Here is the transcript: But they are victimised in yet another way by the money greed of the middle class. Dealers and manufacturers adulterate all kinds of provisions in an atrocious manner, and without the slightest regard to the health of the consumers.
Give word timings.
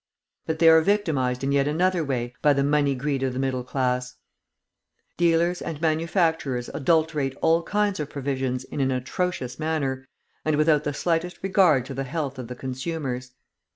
But 0.47 0.57
they 0.57 0.67
are 0.67 0.81
victimised 0.81 1.43
in 1.43 1.51
yet 1.51 1.67
another 1.67 2.03
way 2.03 2.33
by 2.41 2.53
the 2.53 2.63
money 2.63 2.95
greed 2.95 3.21
of 3.21 3.33
the 3.33 3.39
middle 3.39 3.63
class. 3.63 4.15
Dealers 5.15 5.61
and 5.61 5.79
manufacturers 5.79 6.69
adulterate 6.73 7.37
all 7.43 7.61
kinds 7.61 7.99
of 7.99 8.09
provisions 8.09 8.63
in 8.63 8.81
an 8.81 8.89
atrocious 8.89 9.59
manner, 9.59 10.07
and 10.43 10.55
without 10.55 10.85
the 10.85 10.93
slightest 10.95 11.43
regard 11.43 11.85
to 11.85 11.93
the 11.93 12.03
health 12.03 12.39
of 12.39 12.47
the 12.47 12.55
consumers. 12.55 13.35